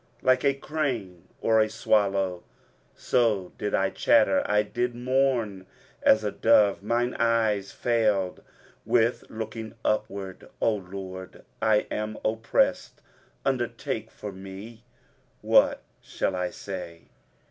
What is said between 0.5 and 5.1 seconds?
crane or a swallow, so did I chatter: I did